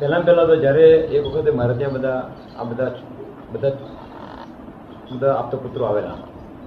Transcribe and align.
પહેલા 0.00 0.20
પહેલાં 0.20 0.46
તો 0.46 0.56
જ્યારે 0.56 0.86
એક 1.16 1.26
વખતે 1.26 1.50
મારે 1.50 1.74
ત્યાં 1.74 1.92
બધા, 1.92 2.30
આ 2.58 2.64
બધા 2.64 2.90
બધા 3.52 3.72
બધા 5.12 5.34
આપતા 5.34 5.58
પુત્રો 5.58 5.84
આવેલા 5.84 6.16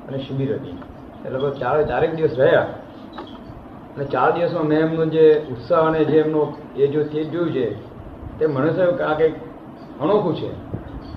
અને 0.07 0.17
શિબિર 0.17 0.49
હતી. 0.53 0.77
એટલે 1.25 1.39
ચાર 1.39 1.53
ચારે, 1.59 1.83
ચારેક 1.83 2.15
દિવસ 2.15 2.33
રહ્યા. 2.37 2.65
અને 3.95 4.05
ચાર 4.05 4.29
દિવસમાં 4.31 4.63
મેં 4.63 4.79
એમનો 4.79 5.05
જે 5.05 5.25
ઉત્સાહ 5.51 5.87
અને 5.87 6.03
જે 6.05 6.17
એમનો, 6.19 6.41
એ 6.75 6.87
જો 6.87 7.03
તે 7.03 7.23
જોયું 7.23 7.53
છે, 7.53 7.65
તે 8.39 8.45
મને 8.47 8.73
સાહેબ 8.73 9.01
આ 9.01 9.13
કંઈક 9.13 9.35
અનોખું 10.01 10.35
છે 10.35 10.51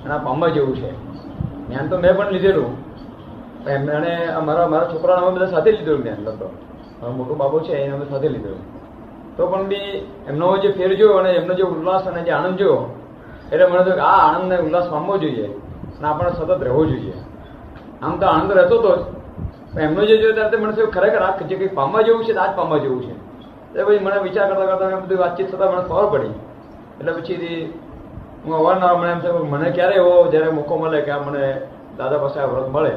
અને 0.05 0.13
આ 0.15 0.19
પામવા 0.19 0.49
જેવું 0.49 0.77
છે. 0.77 0.91
જ્ઞાન 1.67 1.89
તો 1.89 1.99
મેં 1.99 2.17
પણ 2.17 2.31
લીધેલું. 2.31 2.71
એમને 3.67 3.93
અને 3.93 4.13
મારા 4.45 4.89
છોકરાને 4.93 5.27
અમે 5.27 5.35
બધા 5.35 5.47
સાથે 5.47 5.71
લીધેલું 5.73 6.03
જ્ઞાન 6.03 6.21
લગભગ. 6.21 6.53
મારો 7.01 7.13
મોટો 7.13 7.35
બાબો 7.35 7.61
છે, 7.61 7.73
એને 7.73 7.95
અમે 7.97 8.07
સાથે 8.11 8.29
લીધેલું. 8.29 8.63
તો 9.37 9.47
પણ 9.47 9.67
બી 9.67 9.91
એમનો 10.29 10.57
જે 10.57 10.69
ફેર 10.73 10.91
જોયો 10.95 11.19
અને 11.19 11.31
એમનો 11.31 11.55
જે 11.55 11.63
ઉલ્લાસ 11.63 12.07
અને 12.07 12.23
જે 12.23 12.31
આનંદ 12.31 12.59
જોયો, 12.59 12.91
એટલે 13.53 13.67
મને 13.67 13.85
તો 13.85 13.93
આ 14.01 14.19
આનંદ 14.27 14.53
ને 14.53 14.57
ઉલ્લાસ 14.59 14.87
પામવો 14.89 15.19
જોઈએ 15.19 15.47
અને 15.99 16.09
આપણે 16.09 16.31
સતત 16.31 16.63
રહેવો 16.63 16.85
જોઈએ. 16.87 17.15
આમ 18.03 18.19
તો 18.19 18.27
આનંદ 18.27 18.53
રહેતો 18.53 18.79
હતો 18.79 18.97
જ. 18.97 19.03
એમનો 19.79 20.05
જે 20.05 20.17
જોયો 20.17 20.35
ત્યારે 20.35 20.57
મને 20.57 20.73
ખરેખર 20.91 21.23
આ 21.23 21.37
જે 21.39 21.55
કંઈક 21.57 21.75
પામવા 21.75 22.03
જેવું 22.03 22.25
છે, 22.25 22.33
તો 22.33 22.41
આ 22.41 22.47
જ 22.47 22.57
પામવા 22.57 22.79
જેવું 22.79 23.01
છે. 23.03 23.15
એટલે 23.71 23.85
પછી 23.85 23.99
મને 23.99 24.19
વિચાર 24.23 24.47
કરતા 24.49 24.77
કરતા 24.77 25.01
બધી 25.01 25.15
વાતચીત 25.15 25.51
થતાં 25.51 25.73
મને 25.73 25.83
ખબર 25.83 26.07
પડી. 26.13 26.35
એટલે 27.01 27.13
પછીથી 27.13 27.73
હું 28.45 28.55
અવારનવાર 28.57 28.97
મને 28.97 29.11
એમ 29.13 29.21
થયું 29.21 29.51
મને 29.51 29.71
ક્યારે 29.71 29.95
એવો 29.95 30.13
જ્યારે 30.31 30.51
મોકો 30.51 30.75
મળે 30.77 31.01
કે 31.03 31.13
મને 31.27 31.45
દાદા 31.99 32.19
પાસે 32.19 32.39
આ 32.41 32.47
વ્રત 32.47 32.69
મળે? 32.69 32.93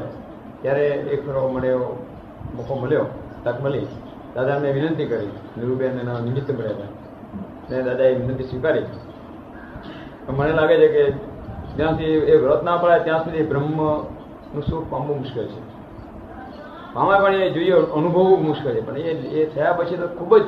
ત્યારે 0.62 0.84
એક 1.12 1.20
ફેરો 1.26 1.48
મને 1.48 1.68
એવો 1.68 1.88
મોકો 2.56 2.74
મળ્યો, 2.74 3.06
તક 3.44 3.56
મળી. 3.62 3.86
દાદા 4.38 4.58
મેં 4.58 4.74
વિનંતી 4.74 5.04
કરી. 5.04 5.26
નીરુબેન 5.58 5.98
એના 5.98 6.20
નિમિત્ત 6.20 6.50
મળ્યા 6.50 6.70
હતા. 6.70 7.76
ને 7.76 7.82
દાદાએ 7.82 8.14
વિનંતી 8.14 8.44
સ્વીકારી. 8.44 8.82
મને 10.28 10.52
લાગે 10.52 10.76
છે 10.76 10.88
કે 10.88 11.10
જ્યાં 11.76 11.90
સુધી 11.90 12.04
એ 12.04 12.36
વ્રત 12.36 12.62
ના 12.62 12.76
પડાય 12.76 13.00
ત્યાં 13.00 13.24
સુધી 13.24 13.42
બ્રહ્મનું 13.42 14.62
સુખ 14.62 14.90
પામવું 14.90 15.18
મુશ્કેલ 15.18 15.46
છે. 15.46 15.60
પામાય 16.94 17.20
પણ 17.20 17.34
એ 17.34 17.50
જોઈએ 17.50 17.72
અનુભવવું 17.72 18.46
મુશ્કેલ 18.46 18.74
છે. 18.74 18.86
પણ 18.86 18.98
એ 18.98 19.12
એ 19.12 19.46
થયા 19.46 19.72
પછી 19.72 19.96
તો 19.96 20.06
ખૂબ 20.06 20.38
જ 20.38 20.42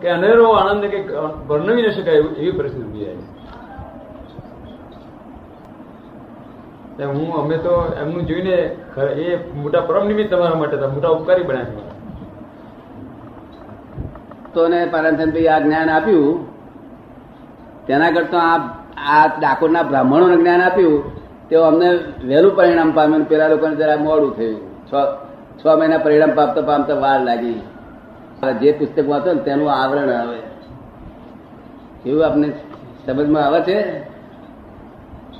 કે 0.00 0.08
અનેરો 0.08 0.50
આનંદ 0.50 0.84
કે 0.84 1.04
વર્ણવી 1.46 1.82
ન 1.82 1.90
શકાય 1.90 2.14
એવું- 2.14 2.50
પરિસ્થિતિ 2.50 2.84
ઊભી 2.84 3.04
જાય 3.04 3.14
હું, 7.04 7.34
અમે 7.34 7.56
તો 7.56 7.96
એમનું 8.00 8.26
જોઈને 8.26 8.76
એ 9.16 9.52
મોટા 9.54 9.80
પરમ 9.80 10.06
નિમિત્ત 10.08 10.30
તમારા 10.30 10.58
માટે 10.58 10.76
મોટા 10.76 11.08
ઉપકારી 11.08 11.42
બન્યા 11.42 11.66
છે 14.56 14.86
તો 14.86 15.32
ને 15.32 15.48
આ 15.48 15.58
જ્ઞાન 15.58 15.90
આપ્યું. 15.90 16.46
તેના 17.86 18.10
કરતા 18.10 18.38
આ 18.38 18.58
આ 19.06 19.26
ડાકોરના 19.26 19.82
બ્રાહ્મણોને 19.82 20.36
જ્ઞાન 20.36 20.62
આપ્યું. 20.62 21.16
તેઓ 21.48 21.62
અમને 21.62 21.90
વહેલું 22.24 22.56
પરિણામ 22.56 22.92
પામ્યું 22.92 23.24
પેલા 23.24 23.48
લોકોને 23.48 23.76
જરા 23.76 23.96
મોડું 23.96 24.36
થયું. 24.36 24.60
છ 24.86 24.92
છ 25.64 25.66
મહિના 25.66 25.98
પરિણામ 25.98 26.34
પામતા 26.34 26.60
પામતા 26.60 26.94
વાર 26.94 27.20
લાગી. 27.20 27.60
જે 28.60 28.72
પુસ્તક 28.72 29.08
વાંચો 29.08 29.32
ને 29.32 29.42
તેનું 29.42 29.72
આવરણ 29.72 30.10
આવે. 30.10 30.38
એવું 32.06 32.26
આપને 32.26 32.48
સમજમાં 33.06 33.46
આવે 33.46 33.60
છે? 33.60 34.04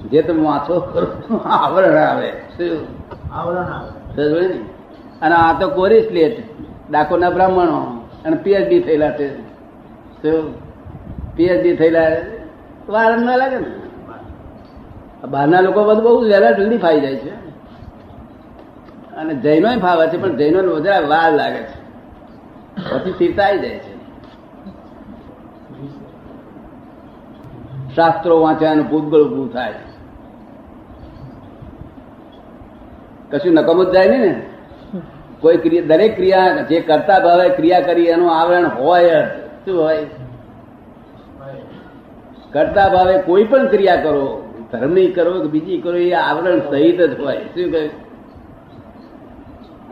જે 0.08 0.22
તમે 0.22 0.42
વાંચો 0.42 0.80
કરો 0.80 1.36
આવરણ 1.36 1.96
આવે. 1.96 2.30
શું? 2.30 2.86
આવરણ 3.34 3.62
આવે. 3.62 4.46
અને 5.22 5.34
આ 5.34 5.60
તો 5.60 5.68
કોરી 5.68 6.00
સ્લેટ 6.00 6.42
ડાકોરના 6.90 7.30
બ્રાહ્મણો. 7.30 7.95
અને 8.26 8.36
પીએચડી 8.36 8.80
થયેલા 8.80 9.10
છે. 9.10 9.40
શું 10.22 10.54
પીએચડી 11.36 11.76
થયેલા 11.76 12.16
વાર 12.88 13.18
જ 13.18 13.22
ના 13.22 13.36
લાગે 13.36 13.58
ને. 13.58 13.66
બહારના 15.28 15.60
લોકો 15.60 15.84
બધું 15.84 16.02
બહુ 16.02 16.20
વહેલા 16.20 16.50
જલ્દી 16.50 16.78
ફાઈ 16.78 17.00
જાય 17.00 17.16
છે. 17.16 17.30
અને 19.16 19.34
જૈનો 19.34 19.78
ફાવે 19.78 20.08
છે, 20.08 20.16
પણ 20.16 20.36
જૈનો 20.36 20.74
વધારે 20.74 21.06
વાર 21.06 21.32
લાગે 21.32 21.62
છે. 21.62 21.86
પછી 22.90 23.12
સ્થિરતા 23.12 23.44
આવી 23.44 23.58
જાય 23.58 23.78
છે. 23.78 23.96
શાસ્ત્રો 27.94 28.40
વાંચ્યાનું 28.40 28.88
ભૂતગળ 28.88 29.18
ઉભું 29.18 29.52
થાય. 29.52 29.74
કશું 33.30 33.52
નકમત 33.52 33.92
જાય 33.92 34.08
નહીં 34.08 34.20
ને? 34.20 34.55
કોઈ 35.40 35.56
ક્રિયા 35.56 35.86
દરેક 35.86 36.16
ક્રિયા 36.16 36.62
જે 36.62 36.80
કરતા 36.80 37.18
ભાવે 37.18 37.48
ક્રિયા 37.48 37.80
કરી 37.80 38.04
એનું 38.04 38.40
આવરણ 38.40 38.66
હોય 38.66 39.10
જ. 39.10 39.24
શું 39.64 39.82
હોય? 39.82 40.06
કરતા 42.52 42.88
ભાવે 42.88 43.18
કોઈ 43.18 43.44
પણ 43.44 43.66
ક્રિયા 43.66 43.96
કરો 43.96 44.42
ધર્મની 44.72 45.08
કરો 45.08 45.40
કે 45.40 45.48
બીજી 45.48 45.78
કરો 45.78 45.94
એ 45.94 46.12
આવરણ 46.12 46.58
સહિત 46.58 47.00
જ 47.00 47.20
હોય. 47.20 47.36
શું 47.36 47.70
કહ્યું? 47.72 48.06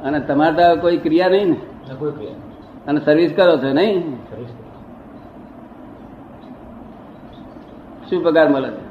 અને 0.03 0.21
તમારે 0.21 0.55
તો 0.55 0.81
કોઈ 0.81 0.97
ક્રિયા 0.97 1.29
નહીં 1.29 1.49
ને? 1.49 1.95
કોઈ 1.99 2.13
ક્રિયા 2.13 2.33
અને 2.87 3.01
સર્વિસ 3.01 3.33
કરો 3.37 3.57
છો 3.57 3.73
નહીં? 3.73 4.17
શું 8.11 8.25
પગાર 8.25 8.49
મળે 8.49 8.69
છે? 8.69 8.85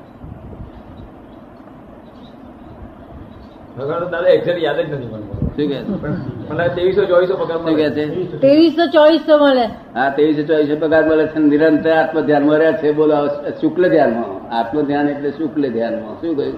પગાર 3.77 3.99
તો 3.99 4.09
દાદા 4.09 4.27
એક્ઝેક્ટ 4.27 4.63
યાદ 4.63 4.75
જ 4.75 4.91
નથી 4.93 5.22
શું 5.55 5.67
કે 5.67 5.75
છે? 5.75 5.83
પણ 5.83 6.11
મને 6.49 6.67
ત્રેવીસો 6.67 7.05
ચોવીસો 7.05 7.35
પગાર 7.35 7.57
શું 7.57 7.75
કે 7.75 7.89
છે? 7.89 8.37
ત્રેવીસો 8.37 8.85
ચોવીસો 8.85 9.37
મળે. 9.37 9.65
હા 9.95 10.09
ત્રેવીસો 10.09 10.43
ચોવીસો 10.43 10.75
પગાર 10.75 11.05
મળે 11.09 11.27
છે 11.27 11.39
નિરંતર 11.39 11.91
આત્મ 11.91 12.19
ધ્યાનમાં 12.21 12.57
રહે 12.57 12.73
છે 12.73 12.91
બોલો 12.91 13.27
શુક્લ 13.61 13.89
ધ્યાનમાં. 13.89 14.55
આત્મ 14.57 14.81
ધ્યાન 14.81 15.09
એટલે 15.09 15.31
શુક્લ 15.31 15.69
ધ્યાનમાં. 15.69 16.21
શું 16.21 16.37
કહ્યું? 16.37 16.57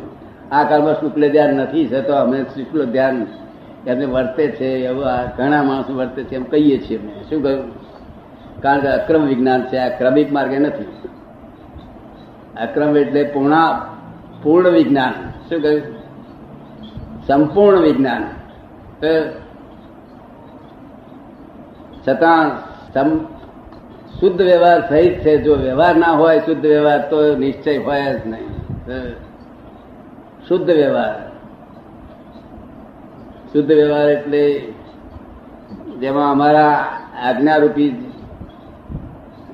આ 0.51 0.63
કાળમાં 0.69 0.93
શુક્લ 0.93 1.31
ધ્યાન 1.31 1.53
નથી 1.53 1.87
છે 1.87 2.01
તો 2.01 2.13
અમે 2.13 2.43
શુક્લ 2.43 2.85
ધ્યાન 2.85 3.27
એમને 3.87 4.05
વર્તે 4.05 4.47
છે 4.47 4.65
એવા 4.65 5.31
ઘણા 5.37 5.63
માણસો 5.63 5.93
વર્તે 5.93 6.23
છે 6.23 6.35
એમ 6.35 6.43
કહીએ 6.43 6.77
છીએ 6.77 6.97
અમે. 6.97 7.11
શું 7.29 7.43
કહ્યું? 7.43 7.63
કારણ 8.61 8.79
કે 8.79 8.87
અક્રમ 8.87 9.25
વિજ્ઞાન 9.25 9.61
છે 9.61 9.77
આ 9.77 9.89
ક્રમિક 9.97 10.31
માર્ગે 10.31 10.59
નથી. 10.59 10.85
અક્રમ 12.61 12.97
એટલે 12.97 13.23
પૂર્ણા 13.23 13.85
પૂર્ણ 14.43 14.69
વિજ્ઞાન. 14.69 15.13
શું 15.49 15.61
કહ્યું? 15.61 15.81
સંપૂર્ણ 17.27 17.79
વિજ્ઞાન. 17.79 18.23
છતાં 22.07 22.65
શુદ્ધ 24.19 24.41
વ્યવહાર 24.41 24.89
સહિત 24.89 25.19
છે. 25.19 25.37
જો 25.37 25.55
વ્યવહાર 25.55 25.95
ના 25.95 26.07
હોય, 26.07 26.39
શુદ્ધ 26.39 26.65
વ્યવહાર 26.65 27.09
તો 27.09 27.35
નિશ્ચય 27.35 27.77
હોય 27.77 28.01
જ 28.01 28.27
નહીં. 28.27 28.49
શુદ્ધ 30.47 30.69
વ્યવહાર. 30.69 31.31
શુદ્ધ 33.53 33.71
વ્યવહાર 33.71 34.09
એટલે 34.09 34.73
જેમાં 35.99 36.31
અમારા 36.31 36.87
આજ્ઞારૂપી 37.23 38.11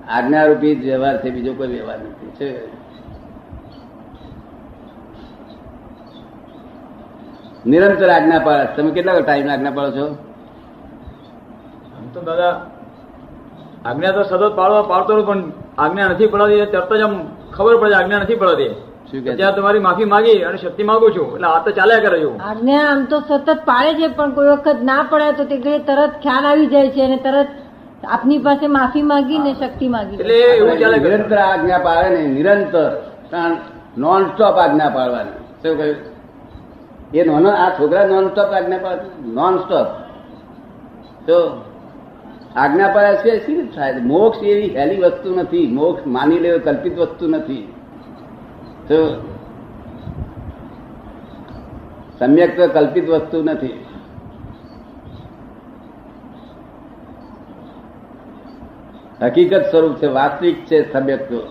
આજ્ઞારૂપી 0.09 0.75
જ 0.75 0.84
વ્યવહાર 0.85 1.22
છે. 1.22 1.29
બીજો 1.29 1.53
કોઈ 1.53 1.68
વ્યવહાર 1.68 2.00
નથી. 2.00 2.31
છે. 2.31 2.81
નિરંતર 7.66 8.09
આજ્ઞા 8.09 8.39
પાડે 8.39 8.67
તમે 8.75 8.91
કેટલા 8.91 9.22
ટાઈમ 9.22 9.49
આજ્ઞા 9.49 9.72
પાડો 9.72 9.91
છો? 9.97 10.05
તો 12.13 12.19
દાદા 12.22 12.53
આજ્ઞા 13.85 14.13
તો 14.13 14.23
સતત 14.23 14.44
પાડવા 14.55 14.83
પાડતો 14.83 15.23
પણ 15.23 15.41
આજ્ઞા 15.77 16.09
નથી 16.09 16.27
પડાતી 16.27 16.66
તરત 16.66 16.91
જ 16.91 17.03
આમ 17.03 17.13
ખબર 17.51 17.75
પડે 17.81 17.95
આજ્ઞા 17.95 18.23
નથી 18.23 18.39
પડાતી? 18.41 18.72
ત્યાં 19.11 19.55
તમારી 19.55 19.79
માફી 19.79 20.05
માંગી 20.05 20.44
અને 20.44 20.57
શક્તિ 20.57 20.83
માંગુ 20.83 21.07
છું 21.09 21.27
એટલે 21.29 21.47
આ 21.47 21.63
તો 21.66 21.72
ચાલ્યા 21.72 22.03
કરે 22.05 22.19
છું 22.22 22.35
આજ્ઞા 22.41 22.83
આમ 22.91 23.01
તો 23.05 23.17
સતત 23.22 23.57
પાડે 23.66 23.91
છે 23.99 24.07
પણ 24.09 24.31
કોઈ 24.31 24.51
વખત 24.53 24.79
ના 24.81 25.01
પડે 25.03 25.31
તો 25.39 25.43
તે 25.49 25.79
તરત 25.88 26.13
ખ્યાલ 26.22 26.46
આવી 26.46 26.67
જાય 26.67 26.91
છે 26.91 27.02
અને 27.03 27.17
તરત 27.17 27.49
આપની 28.11 28.40
પાસે 28.40 28.67
માફી 28.67 29.03
માંગી 29.03 29.40
ને 29.40 29.52
શક્તિ 29.53 29.90
માંગી 29.90 30.17
એટલે 30.19 30.37
એવું 30.53 30.79
ચાલે 30.79 30.97
નિરંતર 30.99 31.40
આજ્ઞા 31.40 31.79
પાડે 31.79 32.08
ને 32.16 32.22
નિરંતર 32.28 32.90
નોન 33.97 34.22
સ્ટોપ 34.25 34.55
આજ્ઞા 34.58 34.90
પાડવાની. 34.90 35.37
શું 35.61 35.78
કહ્યું? 35.78 36.10
એ 37.13 37.23
નોન 37.23 37.46
આ 37.46 37.67
છોકરા 37.72 38.05
નોન 38.05 38.29
સ્ટોપ 38.29 38.49
આજ્ઞા 38.52 38.79
પાડે 38.79 39.05
નોન 39.34 39.59
સ્ટોપ 39.59 39.87
તો 41.25 41.37
આજ્ઞા 42.55 42.93
પાડ્યા 42.93 43.22
છે 43.23 43.35
શી 43.40 43.55
રીતે 43.55 43.75
થાય 43.75 44.02
મોક્ષ 44.05 44.41
એવી 44.46 44.72
હેલી 44.75 45.03
વસ્તુ 45.03 45.35
નથી 45.35 45.67
મોક્ષ 45.73 46.09
માની 46.09 46.40
લેવ 46.40 46.58
કલ્પિત 46.61 46.96
વસ્તુ 46.96 47.25
નથી 47.28 47.63
તો 48.87 48.99
સમ્યક 52.19 52.52
તો 52.55 52.69
કલ્પિત 52.69 53.08
વસ્તુ 53.08 53.37
નથી 53.43 53.78
હકીકત 59.22 59.63
સ્વરૂપ 59.66 59.96
છે 59.99 60.08
વાસ્તવિક 60.09 60.58
છે 60.66 60.78
સમ્યક્ત 60.85 61.28
ઘર 61.29 61.46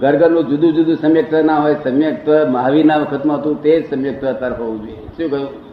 ઘરનું 0.00 0.48
જુદું 0.48 0.72
જુદું 0.72 0.96
સમ્યક્ત 0.96 1.34
ના 1.44 1.56
હોય 1.56 1.74
સમ્યક્ત 1.74 2.28
મહાવીરના 2.50 2.96
વખતમાં 2.96 3.38
હતું, 3.38 3.62
તે 3.62 3.80
જ 3.80 3.90
સમ્યક્ત 3.90 4.24
અત્યારે 4.24 4.54
હોવું 4.54 4.82
જોઈએ. 4.82 4.94
શું 4.94 5.30
કહ્યું? 5.30 5.65